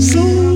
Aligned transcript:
So 0.00 0.49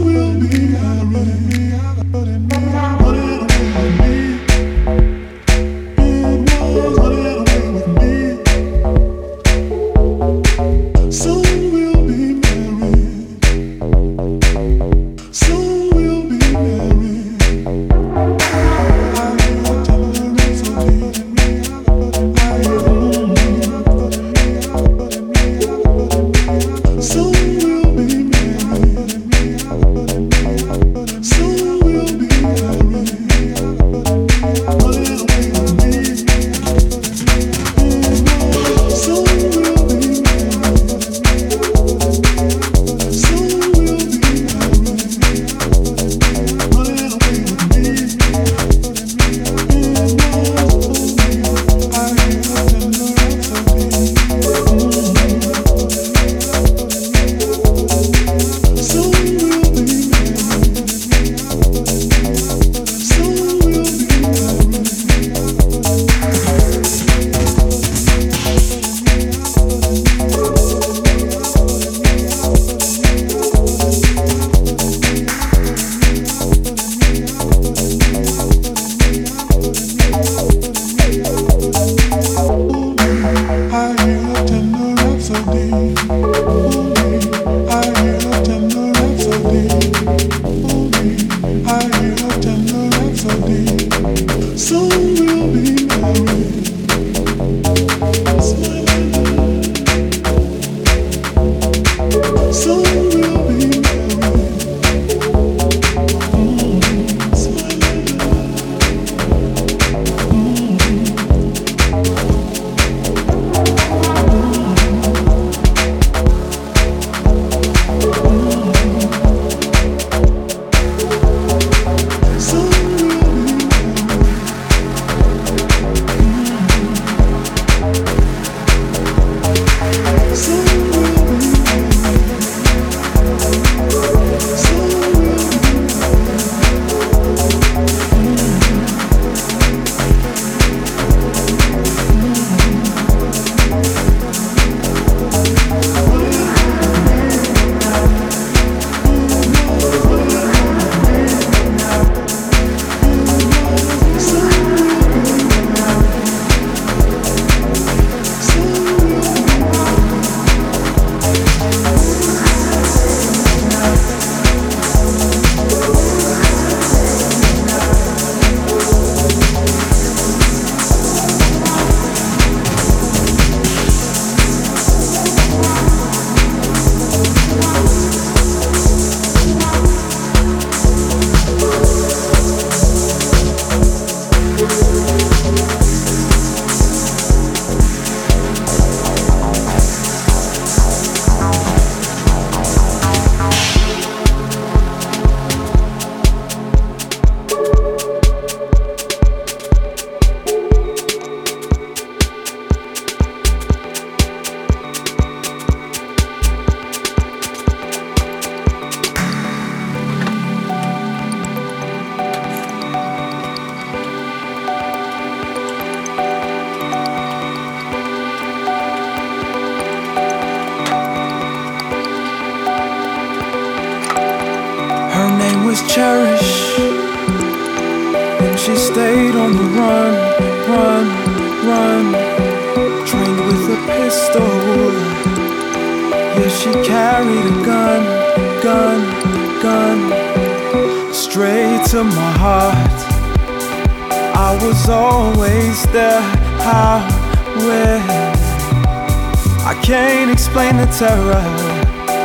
Can't 249.84 250.30
explain 250.30 250.78
the 250.78 250.86
terror, 250.86 251.44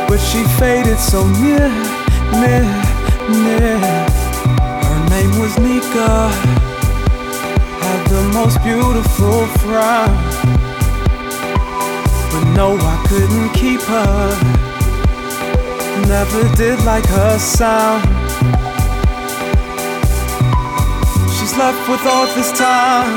but 0.08 0.16
she 0.16 0.44
faded 0.58 0.98
so 0.98 1.26
near, 1.44 1.68
near, 2.40 2.64
near. 3.28 3.78
Her 4.80 5.08
name 5.10 5.38
was 5.38 5.58
Nika, 5.58 6.30
had 7.84 8.06
the 8.08 8.22
most 8.32 8.62
beautiful 8.64 9.46
frown. 9.60 10.08
But 12.32 12.44
no, 12.56 12.78
I 12.80 13.04
couldn't 13.06 13.52
keep 13.52 13.82
her, 13.82 14.30
never 16.08 16.56
did 16.56 16.82
like 16.86 17.04
her 17.04 17.38
sound. 17.38 18.04
She's 21.36 21.54
left 21.58 21.86
with 21.90 22.06
all 22.06 22.24
this 22.34 22.52
time, 22.52 23.12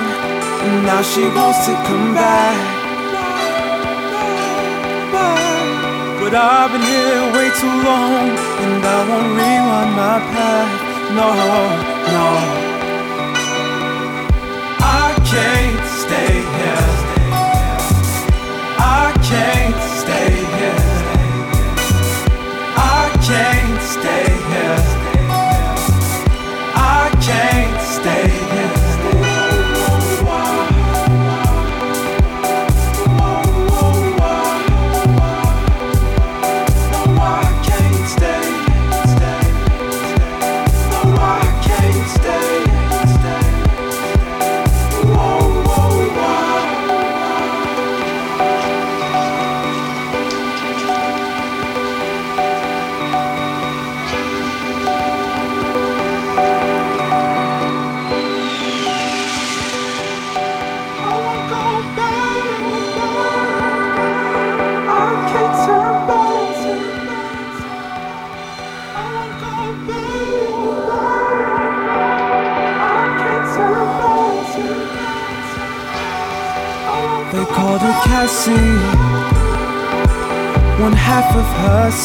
and 0.67 0.85
now 0.85 1.01
she 1.01 1.21
wants 1.29 1.65
to 1.67 1.73
come 1.87 2.13
back. 2.13 2.72
But 6.33 6.41
I've 6.41 6.71
been 6.71 6.81
here 6.81 7.31
way 7.31 7.49
too 7.61 7.75
long, 7.85 8.29
and 8.63 8.83
I 8.83 8.99
won't 9.07 9.37
rewind 9.37 9.91
my 9.93 10.17
path. 10.33 10.71
No, 11.13 11.29
no. 12.09 12.27
I 14.81 15.13
can't 15.29 15.85
stay 16.01 16.33
here. 16.57 16.89
I 18.79 19.13
can't 19.29 19.81
stay 20.01 20.31
here. 20.57 20.83
I 22.77 23.03
can't 23.29 23.81
stay 23.95 24.25
here. 24.49 24.81
I 26.73 27.13
can't 27.21 27.79
stay 27.95 28.27
here. 28.55 28.72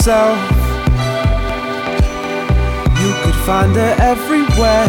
Herself. 0.09 0.39
You 3.01 3.13
could 3.23 3.39
find 3.45 3.77
her 3.77 3.95
everywhere. 4.01 4.89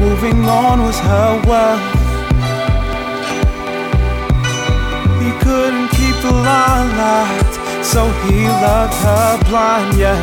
Moving 0.00 0.44
on 0.44 0.82
was 0.82 0.98
her 0.98 1.42
wealth. 1.46 1.82
He 5.22 5.30
couldn't 5.44 5.88
keep 5.90 6.16
the 6.22 6.32
limelight, 6.32 7.54
so 7.84 8.10
he 8.24 8.48
loved 8.48 8.94
her 9.06 9.38
blind, 9.48 9.96
yeah. 9.96 10.20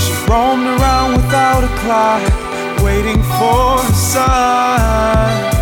She 0.00 0.12
roamed 0.28 0.66
around 0.66 1.12
without 1.12 1.62
a 1.64 1.72
clock, 1.82 2.82
waiting 2.82 3.22
for 3.38 3.78
a 3.78 3.92
sign. 3.94 5.52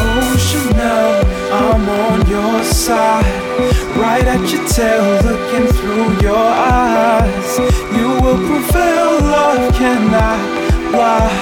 Oh, 0.00 0.36
Chanel, 0.48 1.37
I'm 1.50 1.88
on 1.88 2.28
your 2.28 2.62
side. 2.62 3.24
Right 3.96 4.24
at 4.24 4.44
your 4.52 4.66
tail, 4.68 5.04
looking 5.24 5.66
through 5.78 6.20
your 6.20 6.36
eyes. 6.36 7.58
You 7.96 8.08
will 8.20 8.40
prevail, 8.48 9.20
love 9.20 9.74
cannot 9.74 10.40
lie. 10.92 11.32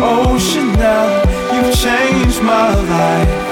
Oh, 0.00 0.36
Chanel, 0.38 1.08
you've 1.54 1.74
changed 1.74 2.42
my 2.42 2.74
life. 2.74 3.44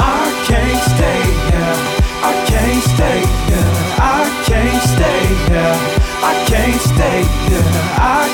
I 0.00 0.24
can't 0.48 0.82
stay 0.94 1.22
here. 1.50 1.76
I 2.22 2.32
can't 2.48 2.84
stay 2.94 3.20
here. 3.46 3.72
I 4.00 4.24
can't 4.48 4.82
stay 4.94 5.22
here. 5.46 5.76
I 6.22 6.32
can't 6.48 6.80
stay 6.80 7.20
here. 7.48 7.72
I 8.00 8.29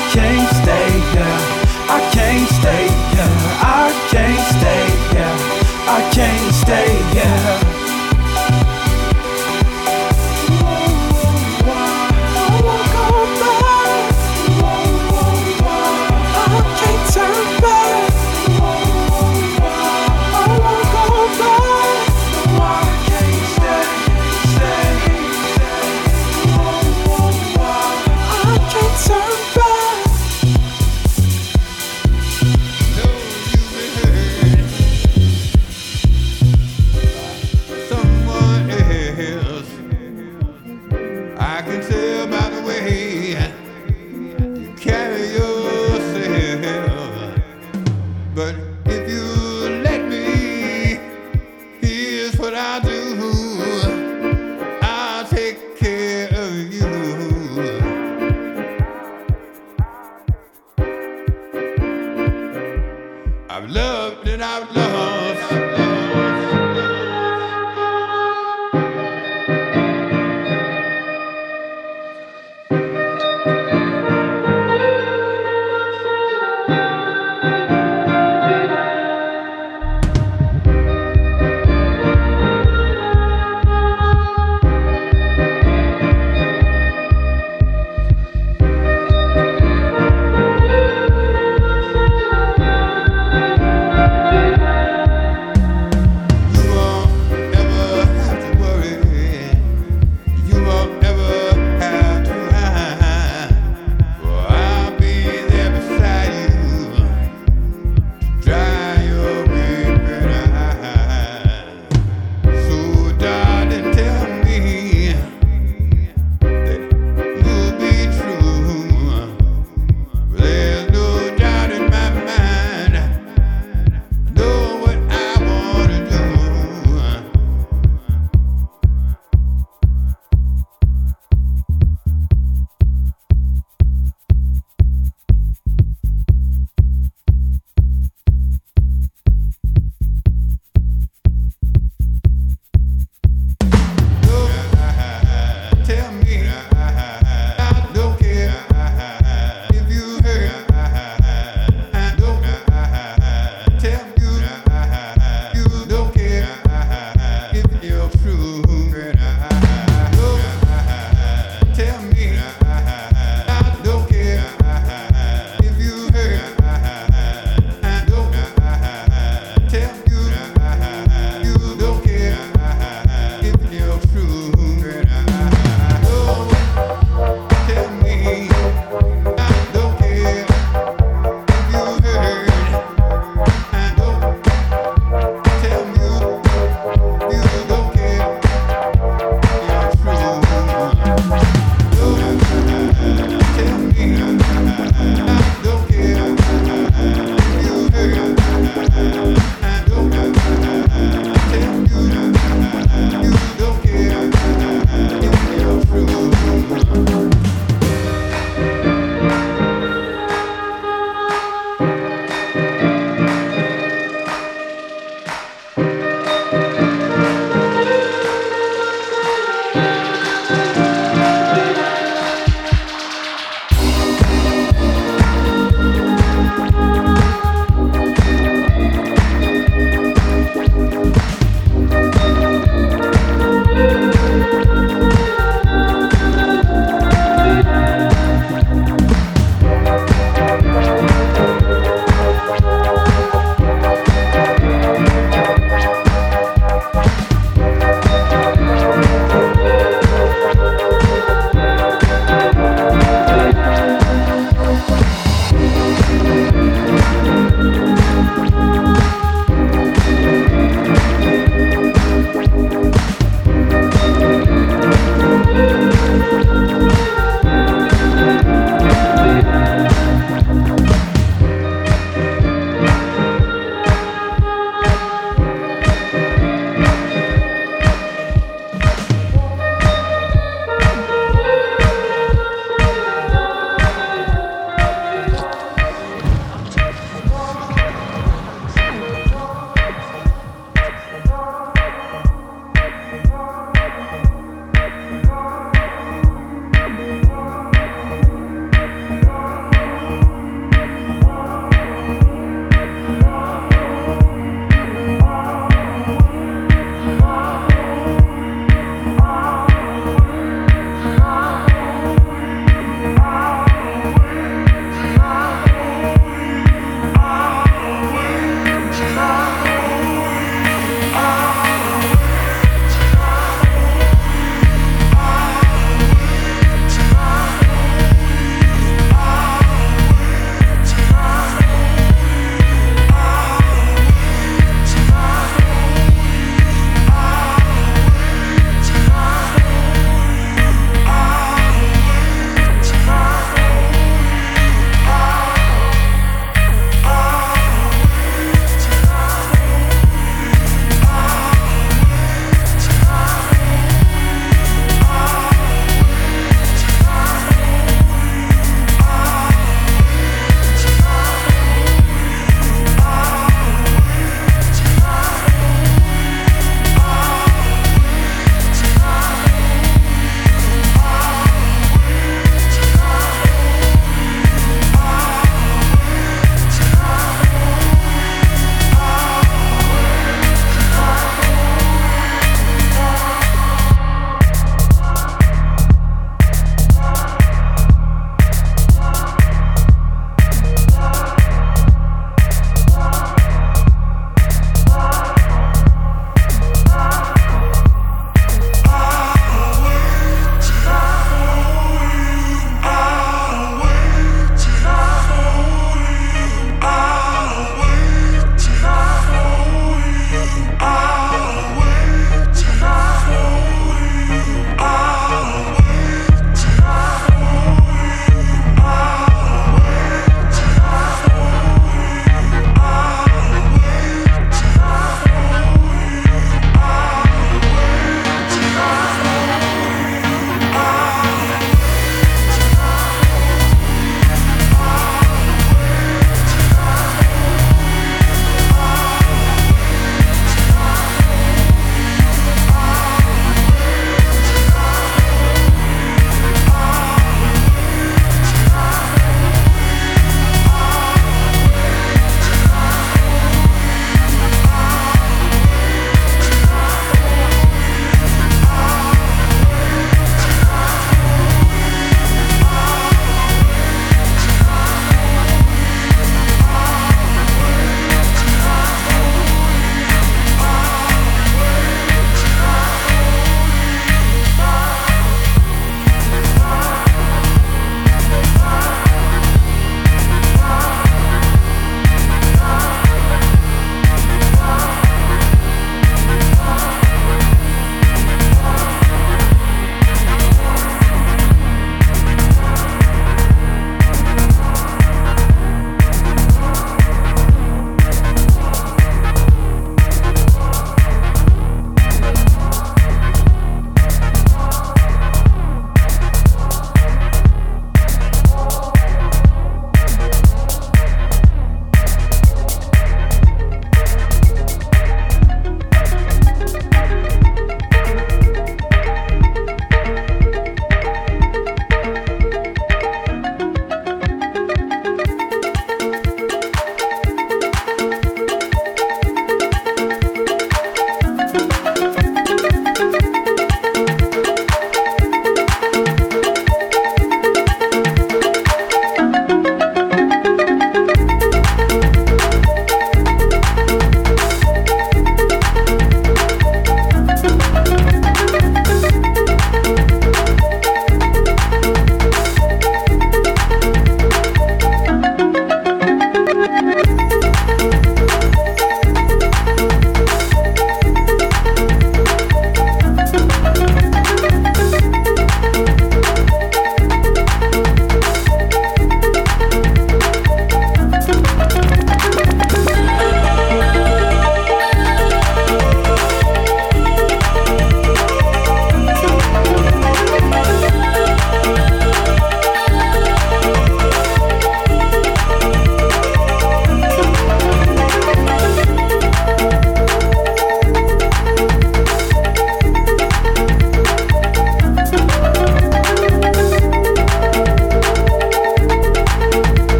stay 6.67 6.96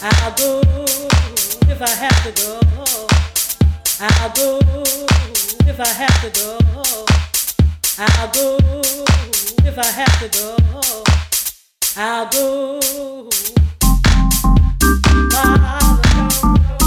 I'll 0.00 0.30
go 0.36 0.60
if 1.68 1.82
I 1.82 1.88
have 1.88 2.22
to 2.22 2.30
go. 2.40 2.60
I'll 4.00 4.30
go 4.30 4.60
if 5.66 5.80
I 5.80 5.88
have 5.88 6.20
to 6.22 6.30
go. 6.30 6.58
I'll 7.98 8.28
go 8.28 8.58
if 9.64 9.76
I 9.76 9.86
have 9.86 10.20
to 10.20 10.28
go. 10.38 10.56
I'll 11.96 12.28
go. 12.30 12.80
I'll 15.34 16.68
go. 16.68 16.77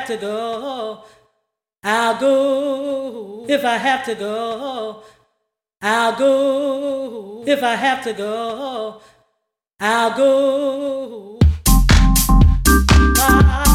have 0.00 0.08
to 0.08 0.16
go, 0.16 1.04
I'll 1.82 2.18
go. 2.18 3.44
If 3.46 3.64
I 3.64 3.76
have 3.76 4.04
to 4.06 4.14
go, 4.14 5.02
I'll 5.82 6.16
go. 6.16 7.44
If 7.46 7.62
I 7.62 7.74
have 7.74 8.02
to 8.04 8.12
go, 8.14 9.00
I'll 9.78 10.16
go. 10.16 11.38
Bye. 13.14 13.69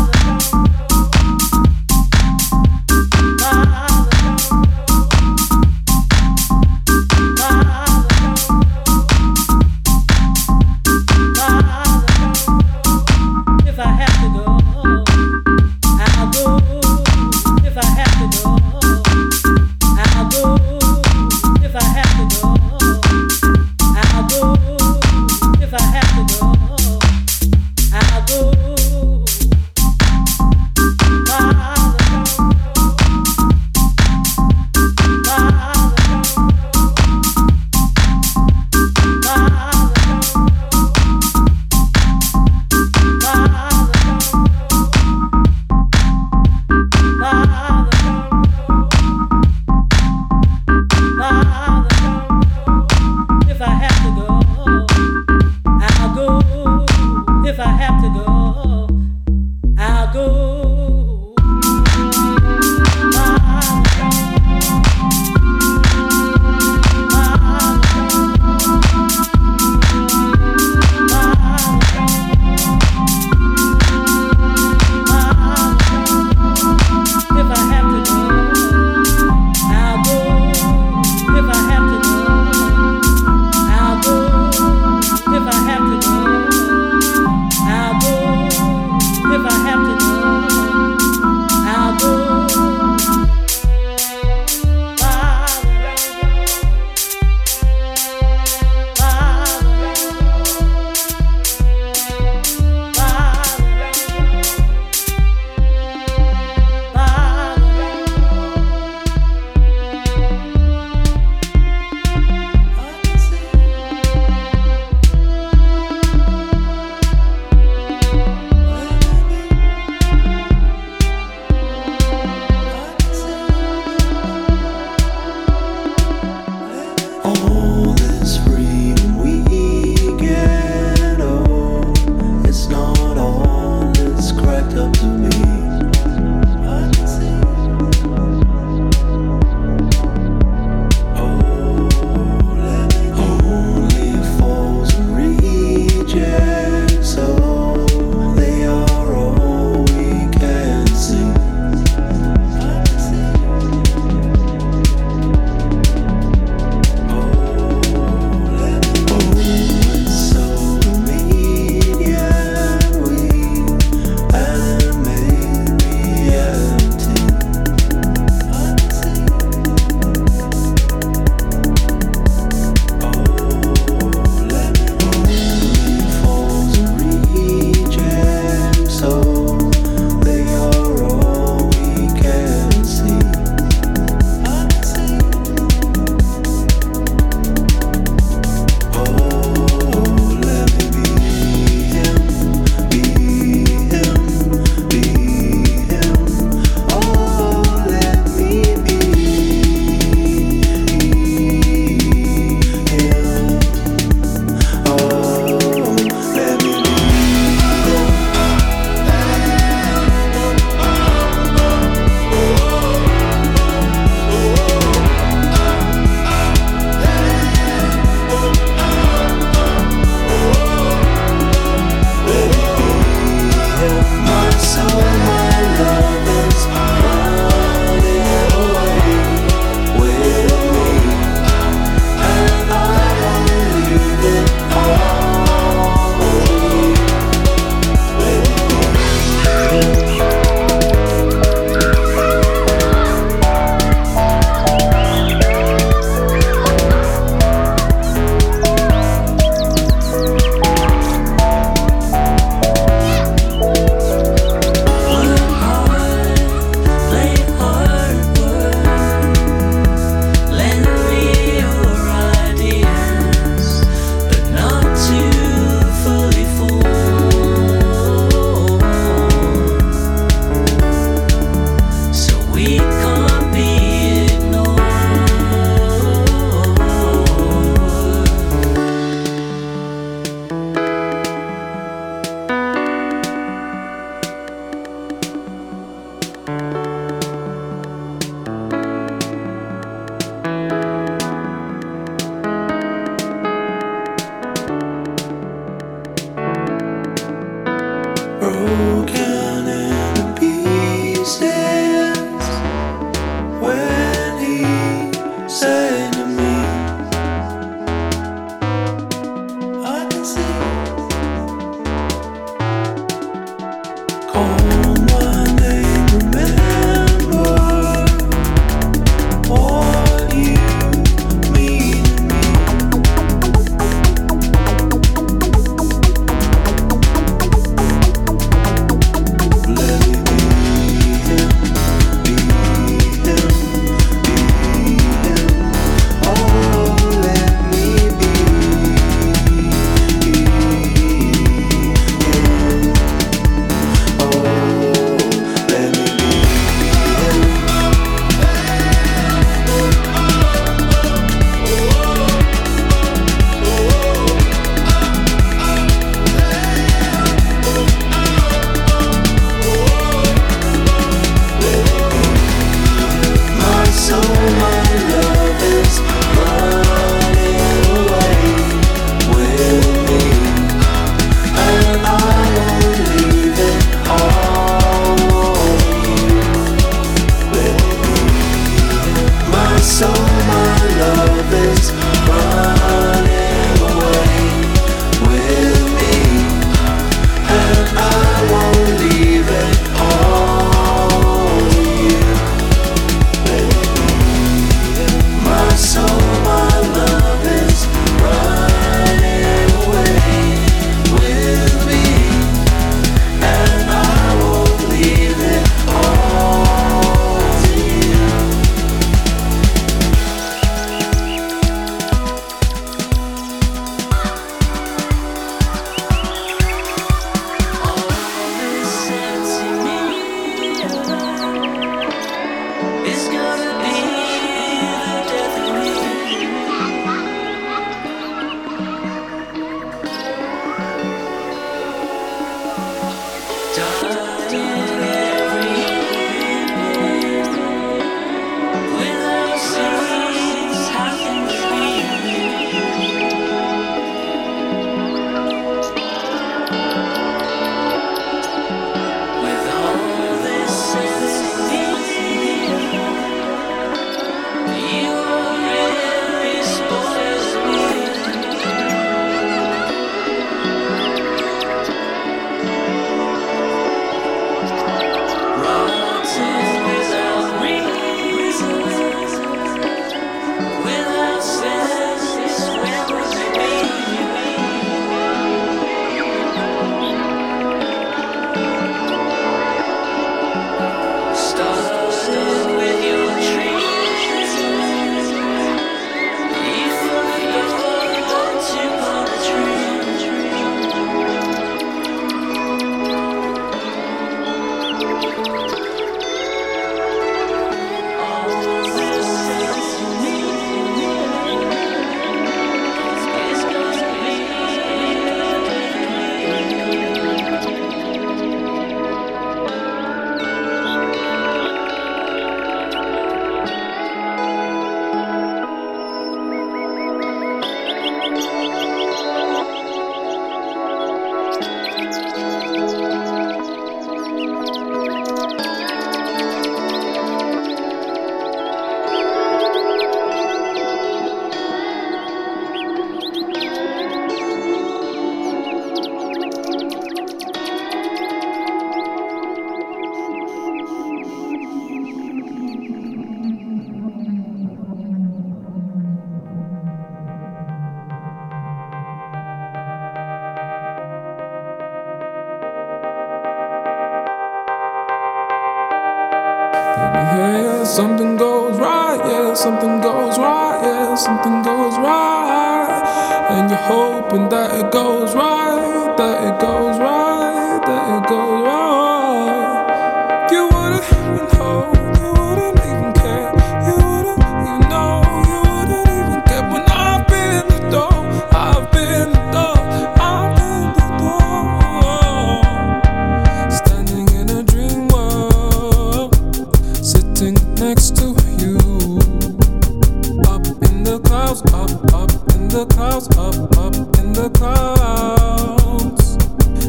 the 592.76 592.86
clouds, 592.88 593.30
up, 593.38 593.56
up 593.78 593.96
in 594.20 594.34
the 594.34 594.50
clouds. 594.50 596.36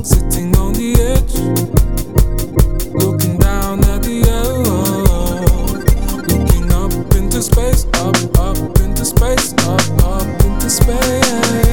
Sitting 0.03 0.57
on 0.57 0.72
the 0.72 0.95
edge, 1.12 1.34
looking 2.93 3.39
down 3.39 3.78
at 3.84 4.03
the 4.03 4.22
edge. 4.26 4.66
Looking 6.26 6.72
up 6.72 6.93
into 7.14 7.41
space, 7.41 7.87
up, 8.03 8.16
up 8.41 8.57
into 8.80 9.05
space, 9.05 9.55
up, 9.64 10.03
up 10.03 10.26
into 10.45 10.68
space. 10.68 11.66